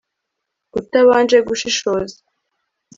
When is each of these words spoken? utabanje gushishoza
utabanje 0.79 1.37
gushishoza 1.47 2.17